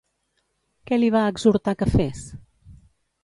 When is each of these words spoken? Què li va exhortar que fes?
Què 0.91 0.97
li 0.99 1.11
va 1.17 1.21
exhortar 1.33 1.75
que 1.81 1.89
fes? 1.97 2.23